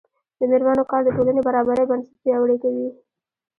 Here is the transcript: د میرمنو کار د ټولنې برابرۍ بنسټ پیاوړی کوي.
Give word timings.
د 0.39 0.41
میرمنو 0.51 0.83
کار 0.91 1.01
د 1.05 1.09
ټولنې 1.17 1.41
برابرۍ 1.47 1.85
بنسټ 1.89 2.13
پیاوړی 2.23 2.57
کوي. 2.63 2.87